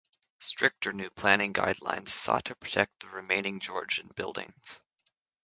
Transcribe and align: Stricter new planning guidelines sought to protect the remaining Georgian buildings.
Stricter 0.39 0.91
new 0.93 1.11
planning 1.11 1.53
guidelines 1.53 2.07
sought 2.07 2.45
to 2.45 2.55
protect 2.55 3.01
the 3.01 3.07
remaining 3.09 3.59
Georgian 3.59 4.07
buildings. 4.15 4.79